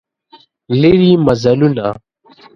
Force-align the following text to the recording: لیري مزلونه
لیري 0.79 1.11
مزلونه 1.25 1.85